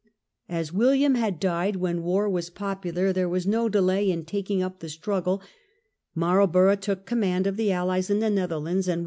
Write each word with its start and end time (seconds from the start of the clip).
As 0.49 0.73
William 0.73 1.13
had 1.13 1.39
died 1.39 1.75
when 1.75 2.01
war 2.01 2.27
was 2.27 2.49
popular 2.49 3.13
there 3.13 3.29
was 3.29 3.45
no 3.45 3.69
delay 3.69 4.09
in 4.09 4.25
taking 4.25 4.63
up 4.63 4.79
the 4.79 4.89
struggle. 4.89 5.43
Marlborough 6.15 6.73
took 6.75 7.05
com 7.05 7.19
A 7.19 7.21
promising 7.29 7.43
niand 7.43 7.47
of 7.47 7.55
the 7.55 7.67
alUes 7.69 8.09
in 8.09 8.19
the 8.19 8.31
Netherlands, 8.31 8.87
and 8.87 8.93
opening. 8.93 8.99